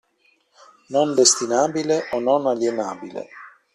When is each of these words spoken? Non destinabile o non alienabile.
Non 0.93 1.07
destinabile 1.19 1.95
o 2.15 2.17
non 2.27 2.41
alienabile. 2.53 3.21